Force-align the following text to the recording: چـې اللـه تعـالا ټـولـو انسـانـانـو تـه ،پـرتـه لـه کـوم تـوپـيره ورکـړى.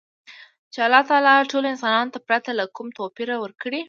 چـې 0.73 0.79
اللـه 0.85 1.01
تعـالا 1.09 1.33
ټـولـو 1.51 1.71
انسـانـانـو 1.73 2.11
تـه 2.13 2.19
،پـرتـه 2.27 2.51
لـه 2.57 2.65
کـوم 2.75 2.87
تـوپـيره 2.97 3.35
ورکـړى. 3.39 3.79